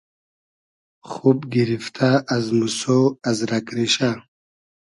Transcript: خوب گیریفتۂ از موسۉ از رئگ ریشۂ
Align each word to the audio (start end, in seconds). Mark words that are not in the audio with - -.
خوب 1.09 1.39
گیریفتۂ 1.53 2.11
از 2.35 2.45
موسۉ 2.59 2.81
از 3.29 3.37
رئگ 3.49 3.67
ریشۂ 3.75 4.11